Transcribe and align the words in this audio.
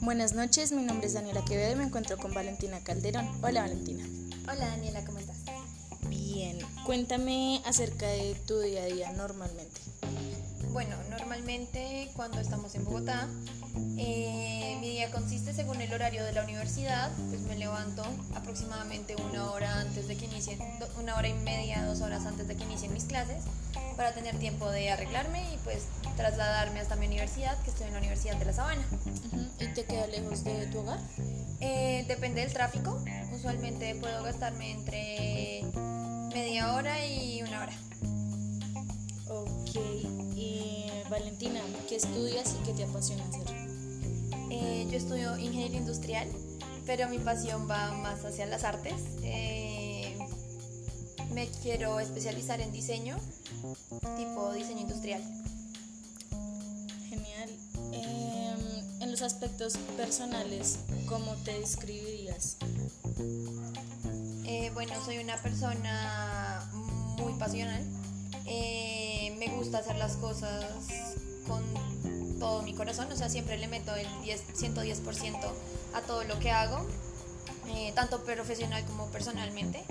Buenas 0.00 0.32
noches, 0.32 0.72
mi 0.72 0.82
nombre 0.82 1.06
es 1.06 1.12
Daniela 1.12 1.44
Quevedo 1.44 1.72
y 1.72 1.76
me 1.76 1.84
encuentro 1.84 2.16
con 2.16 2.32
Valentina 2.32 2.80
Calderón. 2.82 3.28
Hola 3.42 3.60
Valentina. 3.60 4.06
Hola 4.44 4.68
Daniela, 4.68 5.04
¿cómo 5.04 5.18
estás? 5.18 5.36
Bien, 6.08 6.58
cuéntame 6.86 7.60
acerca 7.66 8.06
de 8.06 8.34
tu 8.46 8.58
día 8.60 8.84
a 8.84 8.86
día 8.86 9.12
normalmente. 9.12 9.82
Bueno, 10.72 10.96
normalmente 11.10 12.10
cuando 12.14 12.40
estamos 12.40 12.74
en 12.74 12.84
Bogotá, 12.84 13.26
eh, 13.96 14.76
mi 14.80 14.90
día 14.90 15.10
consiste 15.10 15.52
según 15.52 15.80
el 15.80 15.92
horario 15.92 16.24
de 16.24 16.32
la 16.32 16.44
universidad, 16.44 17.10
pues 17.30 17.40
me 17.42 17.56
levanto 17.56 18.02
aproximadamente 18.34 19.16
una 19.16 19.50
hora 19.50 19.80
antes 19.80 20.06
de 20.08 20.16
que 20.16 20.26
inicien, 20.26 20.58
una 21.00 21.16
hora 21.16 21.28
y 21.28 21.34
media, 21.34 21.84
dos 21.84 22.00
horas 22.00 22.26
antes 22.26 22.46
de 22.46 22.56
que 22.56 22.64
inicien 22.64 22.92
mis 22.92 23.04
clases, 23.04 23.44
para 23.96 24.12
tener 24.12 24.38
tiempo 24.38 24.70
de 24.70 24.90
arreglarme 24.90 25.42
y 25.52 25.56
pues 25.64 25.86
trasladarme 26.16 26.80
hasta 26.80 26.96
mi 26.96 27.06
universidad, 27.06 27.60
que 27.62 27.70
estoy 27.70 27.86
en 27.86 27.94
la 27.94 27.98
Universidad 27.98 28.36
de 28.36 28.44
La 28.44 28.52
Sabana. 28.52 28.82
¿Y 29.58 29.66
te 29.74 29.84
queda 29.84 30.06
lejos 30.06 30.44
de 30.44 30.66
tu 30.66 30.78
hogar? 30.78 31.00
Eh, 31.60 32.04
depende 32.06 32.42
del 32.42 32.52
tráfico, 32.52 33.02
usualmente 33.32 33.94
puedo 33.96 34.22
gastarme 34.22 34.70
entre 34.70 35.62
media 36.32 36.74
hora 36.74 37.04
y 37.04 37.42
una 37.42 37.62
hora. 37.62 37.72
Ok, 39.30 40.17
Valentina, 41.10 41.60
¿qué 41.88 41.96
estudias 41.96 42.54
y 42.60 42.64
qué 42.64 42.72
te 42.74 42.84
apasiona 42.84 43.24
hacer? 43.24 43.46
Eh, 44.50 44.86
yo 44.90 44.96
estudio 44.96 45.38
ingeniería 45.38 45.78
industrial, 45.78 46.28
pero 46.84 47.08
mi 47.08 47.18
pasión 47.18 47.68
va 47.68 47.92
más 47.92 48.24
hacia 48.24 48.44
las 48.46 48.64
artes. 48.64 48.94
Eh, 49.22 50.18
me 51.32 51.48
quiero 51.62 51.98
especializar 52.00 52.60
en 52.60 52.72
diseño, 52.72 53.16
tipo 54.16 54.52
diseño 54.52 54.80
industrial. 54.80 55.22
Genial. 57.08 57.50
Em, 57.92 59.02
en 59.02 59.10
los 59.10 59.22
aspectos 59.22 59.78
personales, 59.96 60.78
¿cómo 61.06 61.34
te 61.36 61.58
describirías? 61.58 62.58
Eh, 64.44 64.70
bueno, 64.74 64.92
soy 65.04 65.18
una 65.18 65.36
persona 65.38 66.70
muy 67.18 67.32
pasional. 67.34 67.82
Me 69.38 69.48
gusta 69.48 69.78
hacer 69.78 69.96
las 69.96 70.16
cosas 70.16 70.64
con 71.46 71.62
todo 72.38 72.62
mi 72.62 72.74
corazón, 72.74 73.10
o 73.10 73.16
sea, 73.16 73.28
siempre 73.28 73.56
le 73.56 73.68
meto 73.68 73.94
el 73.94 74.06
10, 74.22 74.42
110% 74.54 75.38
a 75.94 76.00
todo 76.02 76.24
lo 76.24 76.38
que 76.38 76.50
hago, 76.50 76.86
eh, 77.68 77.92
tanto 77.94 78.22
profesional 78.24 78.84
como 78.84 79.06
personalmente. 79.06 79.84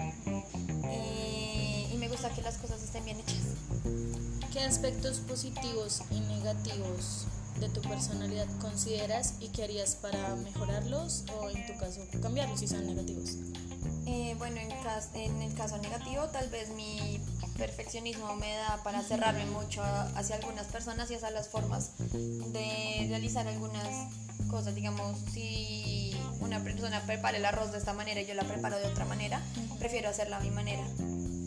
Y 1.91 1.95
me 1.97 2.07
gusta 2.09 2.29
que 2.29 2.41
las 2.41 2.57
cosas 2.57 2.83
estén 2.83 3.05
bien 3.05 3.19
hechas. 3.19 3.37
¿Qué 4.53 4.59
aspectos 4.61 5.19
positivos 5.19 6.01
y 6.11 6.19
negativos 6.19 7.25
de 7.59 7.69
tu 7.69 7.81
personalidad 7.81 8.47
consideras 8.59 9.35
y 9.39 9.49
qué 9.49 9.63
harías 9.63 9.95
para 9.95 10.35
mejorarlos 10.35 11.25
o 11.37 11.49
en 11.49 11.65
tu 11.65 11.77
caso 11.77 12.01
cambiarlos 12.21 12.59
si 12.59 12.67
son 12.67 12.85
negativos? 12.85 13.37
Eh, 14.05 14.35
bueno, 14.37 14.57
en, 14.57 14.71
en, 15.15 15.41
el 15.41 15.53
caso 15.53 15.77
negativo, 15.79 16.23
tal 16.29 16.49
vez 16.49 16.69
mi 16.69 17.19
perfeccionismo 17.57 18.35
me 18.35 18.55
da 18.55 18.81
para 18.83 19.01
cerrarme 19.01 19.45
mucho 19.47 19.83
hacia 20.15 20.35
algunas 20.35 20.67
personas 20.67 21.11
y 21.11 21.15
hacia 21.15 21.31
las 21.31 21.49
formas 21.49 21.91
de 21.97 23.05
realizar 23.09 23.47
algunas 23.47 23.87
cosas. 24.49 24.75
Digamos, 24.75 25.19
si 25.33 26.15
una 26.39 26.63
persona 26.63 27.01
prepara 27.01 27.37
el 27.37 27.45
arroz 27.45 27.71
de 27.71 27.79
esta 27.79 27.93
manera 27.93 28.21
y 28.21 28.25
yo 28.25 28.33
la 28.33 28.43
preparo 28.43 28.77
de 28.77 28.85
otra 28.85 29.05
manera, 29.05 29.41
prefiero 29.79 30.09
hacerla 30.09 30.37
a 30.37 30.39
mi 30.41 30.51
manera. 30.51 30.83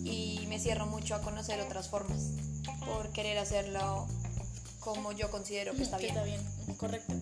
Y 0.05 0.45
me 0.49 0.59
cierro 0.59 0.87
mucho 0.87 1.15
a 1.15 1.23
conocer 1.23 1.61
otras 1.61 1.89
formas 1.89 2.33
por 2.85 3.11
querer 3.11 3.39
hacerlo 3.39 4.07
como 4.81 5.13
yo 5.13 5.31
considero 5.31 5.75
que 5.75 5.83
está 5.83 5.99
bien. 5.99 6.11
Está 6.11 6.25
bien, 6.25 6.41
correcto. 6.77 7.13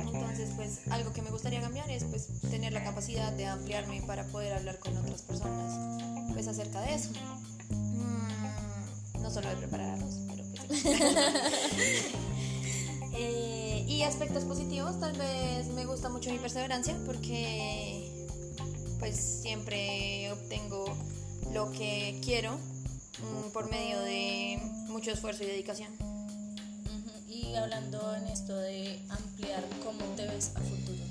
Entonces, 0.00 0.50
pues 0.56 0.80
algo 0.90 1.12
que 1.12 1.22
me 1.22 1.30
gustaría 1.30 1.60
cambiar 1.60 1.90
es 1.90 2.04
pues 2.04 2.28
tener 2.50 2.72
la 2.72 2.82
capacidad 2.82 3.32
de 3.32 3.46
ampliarme 3.46 4.02
para 4.02 4.24
poder 4.24 4.54
hablar 4.54 4.78
con 4.78 4.96
otras 4.96 5.22
personas 5.22 6.32
pues 6.32 6.48
acerca 6.48 6.80
de 6.80 6.94
eso. 6.94 7.10
Mm, 7.70 9.22
no 9.22 9.30
solo 9.30 9.48
de 9.50 9.56
preparar 9.56 9.90
arroz, 9.90 10.14
pero 10.28 10.44
pues 10.56 10.84
eh, 13.14 13.84
y 13.86 14.02
aspectos 14.02 14.44
positivos, 14.44 14.98
tal 14.98 15.16
vez 15.16 15.66
me 15.68 15.84
gusta 15.84 16.08
mucho 16.08 16.30
mi 16.30 16.38
perseverancia 16.38 16.96
porque 17.04 18.26
pues 18.98 19.40
siempre 19.42 20.32
obtengo 20.32 20.84
lo 21.52 21.70
que 21.70 22.18
quiero 22.24 22.56
mm, 22.56 23.50
por 23.52 23.70
medio 23.70 24.00
de 24.00 24.58
mucho 24.88 25.10
esfuerzo 25.10 25.44
y 25.44 25.46
dedicación. 25.46 26.11
Hablando 27.56 28.16
en 28.16 28.26
esto 28.28 28.56
de 28.56 28.98
ampliar, 29.10 29.62
¿cómo 29.84 30.04
te 30.16 30.26
ves 30.26 30.52
a 30.54 30.60
futuro? 30.60 31.02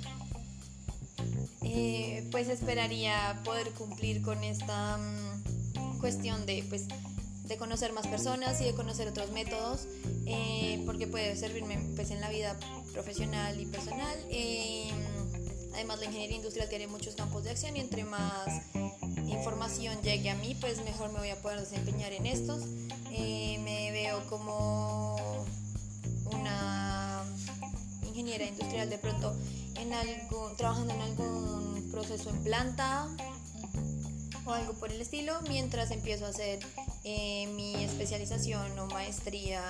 Eh, 1.62 2.28
pues 2.32 2.50
esperaría 2.50 3.40
poder 3.44 3.70
cumplir 3.72 4.22
con 4.24 4.44
esta 4.44 4.98
mm, 4.98 6.00
cuestión 6.00 6.46
de, 6.48 6.66
pues, 6.68 6.88
de 7.44 7.58
conocer 7.58 7.94
más 7.94 8.08
personas 8.08 8.60
y 8.60 8.66
de 8.66 8.74
conocer 8.74 9.08
otros 9.08 9.32
métodos, 9.32 9.88
eh, 10.26 10.82
porque 10.86 11.06
puede 11.06 11.36
servirme 11.36 11.78
pues, 11.96 12.10
en 12.10 12.22
la 12.22 12.30
vida 12.30 12.58
profesional 12.92 13.60
y 13.60 13.68
personal. 13.68 14.18
Eh, 14.30 14.90
además, 15.76 16.00
la 16.00 16.06
ingeniería 16.06 16.38
industrial 16.38 16.68
tiene 16.70 16.88
muchos 16.88 17.16
campos 17.16 17.44
de 17.44 17.52
acción 17.52 17.78
y 17.78 17.82
entre 17.82 18.04
más 18.04 18.48
información 19.28 20.02
llegue 20.02 20.32
a 20.32 20.36
mí, 20.36 20.58
pues 20.60 20.84
mejor 20.84 21.14
me 21.14 21.20
voy 21.20 21.30
a 21.30 21.40
poder 21.40 21.60
desempeñar 21.60 22.12
en 22.14 22.26
estos. 22.26 22.66
me 23.12 23.92
veo 23.92 24.28
como 24.28 25.46
ingeniera 28.22 28.46
industrial 28.46 28.88
de 28.88 28.98
pronto 29.00 29.36
en 29.78 29.94
algo, 29.94 30.52
trabajando 30.56 30.94
en 30.94 31.02
algún 31.02 31.90
proceso 31.92 32.30
en 32.30 32.44
planta 32.44 33.08
o 34.46 34.52
algo 34.52 34.74
por 34.74 34.92
el 34.92 35.02
estilo, 35.02 35.34
mientras 35.50 35.90
empiezo 35.90 36.28
a 36.28 36.30
hacer 36.30 36.60
eh, 37.04 37.48
mi 37.56 37.84
especialización 37.84 38.78
o 38.78 38.86
maestría 38.88 39.64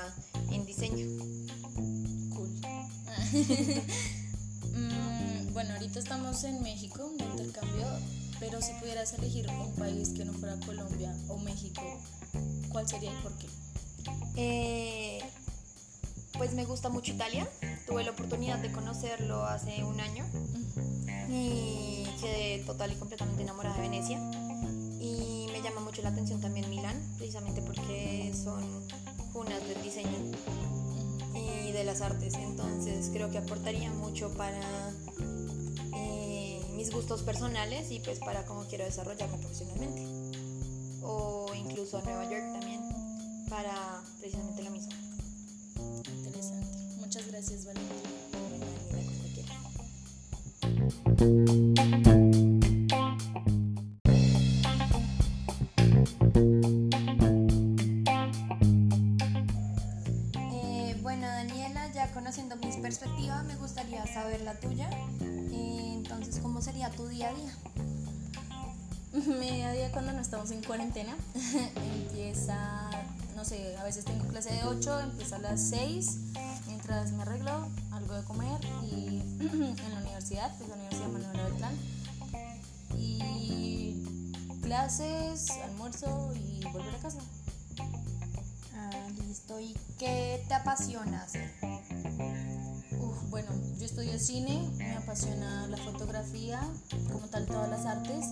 en 0.52 0.66
diseño. 0.66 1.08
Cool. 2.36 2.52
Mm, 4.74 5.52
bueno, 5.52 5.74
ahorita 5.74 6.00
estamos 6.00 6.46
en 6.46 6.64
México, 6.64 7.06
un 7.06 7.20
intercambio, 7.20 7.86
pero 8.40 8.62
si 8.62 8.72
pudieras 8.76 9.12
elegir 9.16 9.46
un 9.50 9.76
país 9.76 10.12
que 10.12 10.24
no 10.24 10.32
fuera 10.32 10.58
Colombia 10.66 11.14
o 11.28 11.38
México, 11.40 11.82
¿cuál 12.70 12.88
sería 12.88 13.12
y 13.12 13.22
por 13.22 13.38
qué? 13.38 13.48
Eh, 14.38 15.20
pues 16.38 16.54
me 16.54 16.64
gusta 16.64 16.88
mucho 16.88 17.12
Italia. 17.12 17.50
Tuve 17.92 18.06
la 18.06 18.12
oportunidad 18.12 18.58
de 18.60 18.72
conocerlo 18.72 19.44
hace 19.44 19.84
un 19.84 20.00
año 20.00 20.24
y 21.30 22.06
quedé 22.22 22.64
total 22.66 22.94
y 22.94 22.96
completamente 22.96 23.44
enamorada 23.44 23.76
de 23.76 23.82
Venecia. 23.82 24.18
Y 24.98 25.48
me 25.52 25.62
llama 25.62 25.82
mucho 25.82 26.02
la 26.02 26.08
atención 26.08 26.40
también 26.40 26.70
Milán, 26.70 26.96
precisamente 27.18 27.62
porque 27.62 28.34
son 28.34 28.64
cunas 29.34 29.62
del 29.68 29.84
diseño 29.84 30.18
y 31.36 31.74
de 31.74 31.84
las 31.84 32.00
artes. 32.00 32.36
Entonces 32.36 33.10
creo 33.12 33.30
que 33.30 33.40
aportaría 33.40 33.92
mucho 33.92 34.34
para 34.36 34.94
eh, 35.94 36.62
mis 36.74 36.94
gustos 36.94 37.24
personales 37.24 37.92
y 37.92 38.00
pues 38.00 38.20
para 38.20 38.46
cómo 38.46 38.64
quiero 38.70 38.86
desarrollarme 38.86 39.38
profesionalmente. 39.38 40.06
O 41.04 41.48
incluso 41.54 42.02
Nueva 42.04 42.24
York 42.24 42.54
también, 42.54 42.80
para 43.50 44.02
precisamente 44.22 44.64
lo 44.64 44.72
mismo. 44.72 44.94
Muchas 47.12 47.28
gracias, 47.28 47.66
Valentina. 47.66 47.81
Eh, 51.24 51.28
bueno, 61.04 61.28
Daniela, 61.28 61.92
ya 61.94 62.12
conociendo 62.12 62.56
mis 62.56 62.78
perspectivas, 62.78 63.46
me 63.46 63.56
gustaría 63.58 64.04
saber 64.08 64.42
la 64.42 64.56
tuya. 64.56 64.90
Eh, 65.22 65.94
entonces, 65.94 66.40
¿cómo 66.40 66.60
sería 66.60 66.90
tu 66.90 67.08
día 67.08 67.30
a 67.30 67.34
día? 67.34 67.56
Mi 69.40 69.52
día 69.52 69.70
a 69.70 69.74
día 69.74 69.92
cuando 69.92 70.14
no 70.14 70.22
estamos 70.22 70.50
en 70.50 70.64
cuarentena 70.64 71.16
empieza, 72.08 72.90
no 73.36 73.46
sé, 73.46 73.78
a 73.78 73.84
veces 73.84 74.06
tengo 74.06 74.26
clase 74.26 74.54
de 74.54 74.64
8, 74.64 75.02
empieza 75.02 75.36
a 75.36 75.40
las 75.40 75.62
6 75.70 76.32
me 77.14 77.22
arreglo, 77.22 77.70
algo 78.02 78.16
de 78.16 78.24
comer 78.24 78.60
y 78.84 79.20
en 79.40 79.94
la 79.94 80.02
universidad, 80.02 80.58
que 80.58 80.64
es 80.64 80.70
la 80.70 80.76
Universidad 80.76 81.08
Manuel 81.08 81.52
Beltrán. 81.52 81.78
Y 82.98 84.04
clases, 84.62 85.50
almuerzo 85.64 86.34
y 86.36 86.64
volver 86.72 86.96
a 86.96 87.00
casa. 87.00 87.20
Ah, 88.76 89.08
listo. 89.28 89.60
¿Y 89.60 89.76
qué 89.98 90.44
te 90.48 90.54
apasiona 90.54 91.24
hacer? 91.24 91.52
Bueno, 93.30 93.50
yo 93.78 93.86
estudio 93.86 94.20
cine, 94.20 94.70
me 94.78 94.98
apasiona 94.98 95.68
la 95.68 95.78
fotografía, 95.78 96.62
como 97.12 97.28
tal 97.28 97.46
todas 97.46 97.70
las 97.70 97.86
artes. 97.86 98.26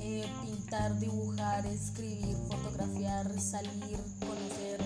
Eh, 0.00 0.26
pintar, 0.42 0.98
dibujar, 0.98 1.66
escribir, 1.66 2.36
fotografiar, 2.48 3.40
salir, 3.40 3.98
conocer, 4.20 4.80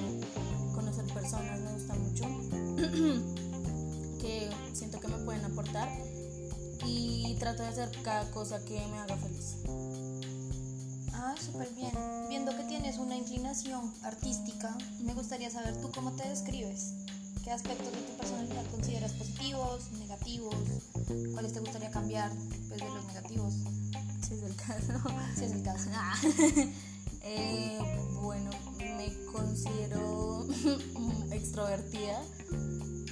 conocer 0.75 1.05
personas 1.13 1.61
me 1.61 1.73
gusta 1.73 1.95
mucho. 1.95 3.39
importar 5.49 5.89
y 6.87 7.35
trato 7.41 7.63
de 7.63 7.69
hacer 7.69 7.91
cada 8.03 8.31
cosa 8.31 8.65
que 8.65 8.75
me 8.87 8.99
haga 8.99 9.17
feliz. 9.17 9.57
Ah, 11.13 11.35
súper 11.41 11.69
bien. 11.75 11.91
Viendo 12.29 12.57
que 12.57 12.63
tienes 12.65 12.99
una 12.99 13.17
inclinación 13.17 13.93
artística, 14.03 14.77
me 15.01 15.15
gustaría 15.15 15.51
saber 15.51 15.81
tú 15.81 15.91
cómo 15.93 16.13
te 16.13 16.29
describes. 16.29 16.95
¿Qué 17.43 17.51
aspectos 17.51 17.91
de 17.93 17.99
tu 17.99 18.17
personalidad 18.19 18.65
consideras 18.71 19.13
positivos, 19.13 19.91
negativos? 19.99 20.55
¿Cuáles 21.33 21.53
te 21.53 21.61
gustaría 21.61 21.91
cambiar 21.91 22.31
pues, 22.69 22.81
de 22.81 22.89
los 22.89 23.05
negativos? 23.07 23.55
Si 24.27 24.35
es 24.35 24.43
el 24.43 24.55
caso. 24.55 24.93
Si 25.37 25.45
es 25.45 25.53
el 25.53 25.63
caso. 25.63 25.91
Ah. 25.95 26.15
Eh, 27.31 27.79
bueno, 28.23 28.51
me 28.79 29.13
considero 29.33 30.47
extrovertida. 31.33 32.23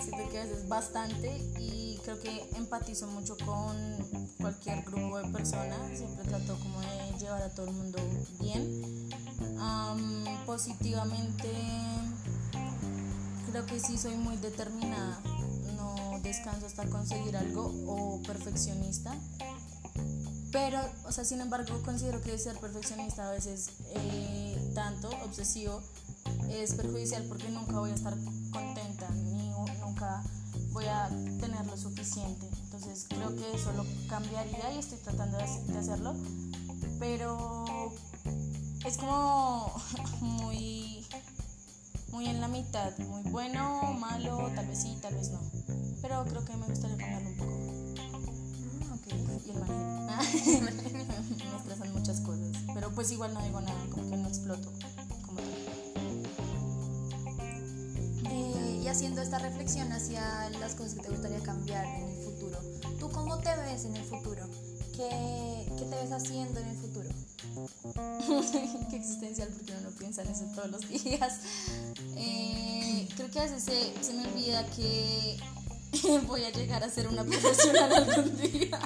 Siento 0.03 0.29
que 0.31 0.39
a 0.39 0.45
veces 0.45 0.69
bastante 0.69 1.39
y 1.59 1.99
creo 2.05 2.21
que 2.21 2.49
empatizo 2.57 3.07
mucho 3.07 3.37
con 3.45 3.77
cualquier 4.39 4.83
grupo 4.83 5.19
de 5.19 5.29
personas. 5.31 5.79
Siempre 5.97 6.25
trato 6.25 6.59
como 6.59 6.81
de 6.81 7.19
llevar 7.19 7.43
a 7.43 7.51
todo 7.51 7.67
el 7.67 7.73
mundo 7.73 7.99
bien. 8.39 9.09
Am, 9.59 10.25
positivamente, 10.45 11.51
creo 13.51 13.65
que 13.67 13.81
sí 13.81 13.97
soy 13.97 14.17
muy 14.17 14.37
determinada. 14.37 15.21
No 15.77 16.21
descanso 16.23 16.67
hasta 16.67 16.89
conseguir 16.89 17.37
algo 17.37 17.73
o 17.87 18.23
perfeccionista. 18.23 19.15
Pero, 20.53 20.79
o 21.05 21.13
sea, 21.13 21.25
sin 21.25 21.41
embargo, 21.41 21.83
considero 21.85 22.23
que 22.23 22.39
ser 22.39 22.57
perfeccionista 22.59 23.29
a 23.29 23.33
veces 23.33 23.71
eh, 23.95 24.73
tanto, 24.75 25.09
obsesivo, 25.25 25.83
es 26.51 26.75
perjudicial 26.75 27.25
porque 27.25 27.49
nunca 27.49 27.79
voy 27.79 27.91
a 27.91 27.95
estar 27.95 28.17
voy 30.77 30.85
a 30.85 31.09
tener 31.41 31.65
lo 31.67 31.75
suficiente. 31.75 32.47
Entonces 32.65 33.07
creo 33.09 33.35
que 33.35 33.51
eso 33.57 33.73
lo 33.73 33.87
cambiaría 34.11 34.75
y 34.75 34.79
estoy 34.79 34.99
tratando 34.99 35.39
de, 35.39 35.45
hac- 35.45 35.65
de 35.65 35.79
hacerlo. 35.79 36.15
Pero 36.99 37.65
es 38.85 38.99
como 38.99 39.73
muy, 40.21 41.03
muy 42.13 42.27
en 42.27 42.43
la 42.43 42.49
mitad, 42.49 42.93
muy 42.99 43.23
bueno, 43.31 43.81
malo, 43.99 44.51
tal 44.55 44.67
vez 44.67 44.83
sí, 44.83 44.99
tal 45.01 45.15
vez 45.15 45.31
no. 45.31 45.41
Pero 46.03 46.25
creo 46.27 46.45
que 46.45 46.55
me 46.59 46.67
gustaría 46.67 46.97
cambiarlo 46.99 47.31
un 47.31 47.37
poco. 47.39 47.53
Mm, 48.69 48.93
ok. 48.93 49.47
Y 49.47 49.51
el 49.53 49.59
manejo. 49.61 49.97
me 50.63 51.57
estresan 51.57 51.93
muchas 51.95 52.21
cosas. 52.21 52.51
Pero 52.75 52.91
pues 52.93 53.11
igual 53.13 53.33
no 53.33 53.43
digo 53.43 53.63
nada, 53.63 53.81
como 53.91 54.11
que 54.11 54.17
no 54.19 54.29
exploto. 54.29 54.71
Esta 59.27 59.39
reflexión 59.41 59.91
hacia 59.91 60.49
las 60.61 60.77
cosas 60.77 60.95
que 60.95 61.01
te 61.01 61.09
gustaría 61.09 61.41
cambiar 61.41 61.85
en 61.85 62.09
el 62.11 62.23
futuro, 62.23 62.61
¿tú 63.01 63.11
cómo 63.11 63.37
te 63.39 63.57
ves 63.57 63.85
en 63.85 63.97
el 63.97 64.05
futuro? 64.05 64.47
¿Qué, 64.95 65.67
qué 65.77 65.85
te 65.85 65.97
ves 65.97 66.13
haciendo 66.13 66.61
en 66.61 66.69
el 66.69 66.77
futuro? 66.77 67.09
Qué 68.89 68.97
existencial 68.97 69.49
porque 69.49 69.73
uno 69.73 69.91
no 69.91 69.97
piensa 69.97 70.23
en 70.23 70.29
eso 70.29 70.45
todos 70.55 70.71
los 70.71 70.89
días. 70.89 71.41
Eh, 72.15 73.09
creo 73.17 73.29
que 73.33 73.41
a 73.41 73.43
veces 73.43 73.65
se, 73.65 74.13
me 74.13 74.29
olvida 74.29 74.65
que 74.67 75.39
voy 76.29 76.45
a 76.45 76.53
llegar 76.53 76.85
a 76.85 76.89
ser 76.89 77.09
una 77.09 77.25
profesional 77.25 77.93
algún 77.97 78.37
día. 78.37 78.79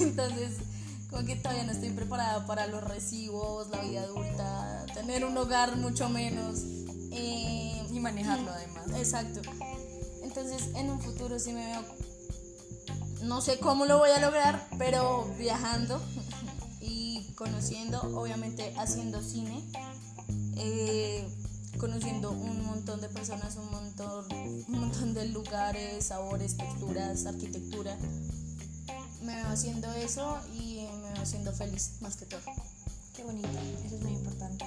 Entonces, 0.00 0.52
como 1.10 1.26
que 1.26 1.36
todavía 1.36 1.64
no 1.64 1.72
estoy 1.72 1.90
preparada 1.90 2.46
para 2.46 2.66
los 2.66 2.82
recibos, 2.82 3.68
la 3.68 3.82
vida 3.82 4.04
adulta, 4.04 4.86
tener 4.94 5.26
un 5.26 5.36
hogar 5.36 5.76
mucho 5.76 6.08
menos. 6.08 6.79
Manejarlo 8.10 8.50
además. 8.50 8.86
Exacto. 8.96 9.40
Entonces, 10.24 10.70
en 10.74 10.90
un 10.90 11.00
futuro 11.00 11.38
sí 11.38 11.52
me 11.52 11.64
veo, 11.64 11.84
no 13.22 13.40
sé 13.40 13.60
cómo 13.60 13.86
lo 13.86 13.98
voy 13.98 14.10
a 14.10 14.20
lograr, 14.20 14.68
pero 14.78 15.32
viajando 15.38 16.00
y 16.80 17.32
conociendo, 17.36 18.00
obviamente 18.18 18.74
haciendo 18.76 19.22
cine, 19.22 19.64
eh, 20.56 21.24
conociendo 21.78 22.32
un 22.32 22.66
montón 22.66 23.00
de 23.00 23.08
personas, 23.08 23.54
un 23.56 23.70
montón, 23.70 24.26
un 24.32 24.80
montón 24.80 25.14
de 25.14 25.26
lugares, 25.26 26.06
sabores, 26.06 26.56
texturas, 26.56 27.26
arquitectura. 27.26 27.96
Me 29.22 29.36
veo 29.36 29.46
haciendo 29.46 29.92
eso 29.92 30.40
y 30.52 30.88
me 31.02 31.12
veo 31.12 31.26
siendo 31.26 31.52
feliz, 31.52 31.92
más 32.00 32.16
que 32.16 32.26
todo. 32.26 32.40
Qué 33.14 33.22
bonito, 33.22 33.48
eso 33.84 33.96
es 33.96 34.02
muy 34.02 34.12
importante. 34.12 34.64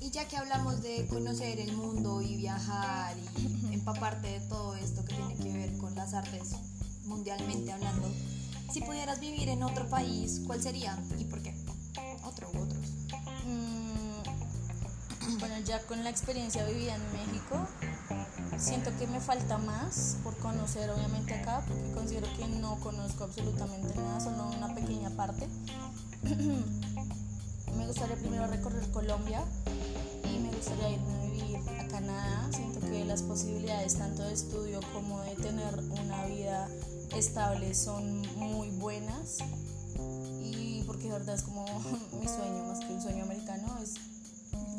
Y 0.00 0.10
ya 0.10 0.26
que 0.26 0.36
hablamos 0.36 0.82
de 0.82 1.06
conocer 1.08 1.60
el 1.60 1.76
mundo 1.76 2.22
y 2.22 2.36
viajar 2.36 3.14
y 3.18 3.74
empaparte 3.74 4.28
de 4.28 4.40
todo 4.48 4.74
esto 4.74 5.04
que 5.04 5.14
tiene 5.14 5.34
que 5.36 5.52
ver 5.52 5.76
con 5.76 5.94
las 5.94 6.14
artes 6.14 6.54
mundialmente 7.04 7.70
hablando, 7.70 8.08
si 8.72 8.80
pudieras 8.80 9.20
vivir 9.20 9.48
en 9.48 9.62
otro 9.62 9.86
país, 9.88 10.40
¿cuál 10.46 10.62
sería 10.62 10.98
y 11.18 11.24
por 11.24 11.42
qué? 11.42 11.54
Otro 12.24 12.50
u 12.54 12.62
otros. 12.62 12.86
Mm, 13.44 14.20
bueno, 15.40 15.58
ya 15.66 15.82
con 15.82 16.02
la 16.02 16.08
experiencia 16.10 16.64
vivida 16.64 16.94
en 16.94 17.02
México, 17.12 17.58
siento 18.56 18.96
que 18.98 19.06
me 19.06 19.20
falta 19.20 19.58
más 19.58 20.16
por 20.22 20.36
conocer 20.38 20.88
obviamente 20.90 21.34
acá, 21.34 21.62
porque 21.66 21.92
considero 21.92 22.26
que 22.36 22.46
no 22.46 22.80
conozco 22.80 23.24
absolutamente 23.24 23.94
nada, 23.96 24.20
solo 24.20 24.50
una 24.56 24.74
pequeña 24.74 25.10
parte. 25.10 25.46
me 27.76 27.86
gustaría 27.86 28.16
primero 28.16 28.46
recorrer 28.46 28.90
Colombia 28.90 29.44
gustaría 30.60 30.90
irme 30.90 31.14
a 31.14 31.22
vivir 31.22 31.56
a 31.78 31.88
Canadá. 31.88 32.48
Siento 32.52 32.80
que 32.80 33.02
las 33.06 33.22
posibilidades 33.22 33.96
tanto 33.96 34.22
de 34.22 34.34
estudio 34.34 34.80
como 34.92 35.22
de 35.22 35.34
tener 35.36 35.74
una 36.02 36.26
vida 36.26 36.68
estable 37.16 37.74
son 37.74 38.20
muy 38.36 38.68
buenas 38.68 39.38
y 40.42 40.82
porque 40.86 41.04
de 41.04 41.12
verdad 41.12 41.34
es 41.34 41.42
como 41.42 41.64
mi 42.20 42.28
sueño 42.28 42.64
más 42.66 42.80
que 42.80 42.92
un 42.92 43.00
sueño 43.00 43.24
americano 43.24 43.78
es 43.82 43.94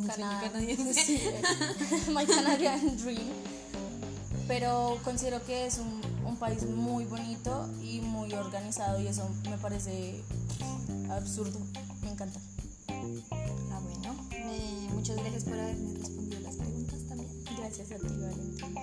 Canadá. 0.06 0.52
canadiense. 0.52 0.94
Sí, 1.04 1.20
my 2.14 2.28
Canadian 2.28 2.98
dream. 2.98 3.34
Pero 4.48 5.00
considero 5.04 5.44
que 5.46 5.66
es 5.66 5.80
un, 5.80 6.00
un 6.28 6.38
país 6.38 6.64
muy 6.64 7.06
bonito 7.06 7.68
y 7.82 8.02
muy 8.02 8.34
organizado 8.34 9.02
y 9.02 9.08
eso 9.08 9.28
me 9.50 9.58
parece 9.58 10.22
absurdo. 11.10 11.58
Me 12.04 12.12
encanta. 12.12 12.40
Bueno. 13.02 14.28
Eh, 14.32 14.90
muchas 14.94 15.18
gracias 15.18 15.44
por 15.46 15.54
haberme 15.54 15.98
respondido 15.98 16.40
las 16.42 16.56
preguntas 16.56 17.00
también. 17.08 17.30
Gracias 17.58 17.92
a 17.92 17.96
ti, 17.96 18.08
Valentina. 18.08 18.82